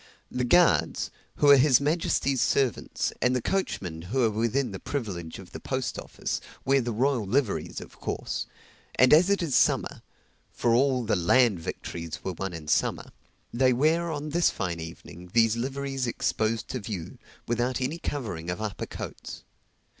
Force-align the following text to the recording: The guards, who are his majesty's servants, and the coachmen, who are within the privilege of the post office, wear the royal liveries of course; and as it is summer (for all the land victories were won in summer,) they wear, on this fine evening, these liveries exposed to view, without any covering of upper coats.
The 0.31 0.45
guards, 0.45 1.11
who 1.35 1.51
are 1.51 1.57
his 1.57 1.79
majesty's 1.79 2.41
servants, 2.41 3.13
and 3.21 3.35
the 3.35 3.39
coachmen, 3.39 4.01
who 4.01 4.23
are 4.23 4.31
within 4.31 4.71
the 4.71 4.79
privilege 4.79 5.37
of 5.37 5.51
the 5.51 5.59
post 5.59 5.99
office, 5.99 6.41
wear 6.65 6.81
the 6.81 6.91
royal 6.91 7.23
liveries 7.27 7.79
of 7.79 7.99
course; 7.99 8.47
and 8.95 9.13
as 9.13 9.29
it 9.29 9.43
is 9.43 9.55
summer 9.55 10.01
(for 10.51 10.73
all 10.73 11.03
the 11.03 11.15
land 11.15 11.59
victories 11.59 12.23
were 12.23 12.33
won 12.33 12.51
in 12.51 12.67
summer,) 12.67 13.11
they 13.53 13.73
wear, 13.73 14.09
on 14.09 14.29
this 14.29 14.49
fine 14.49 14.79
evening, 14.79 15.29
these 15.33 15.55
liveries 15.55 16.07
exposed 16.07 16.67
to 16.69 16.79
view, 16.79 17.19
without 17.45 17.79
any 17.79 17.99
covering 17.99 18.49
of 18.49 18.59
upper 18.59 18.87
coats. 18.87 19.43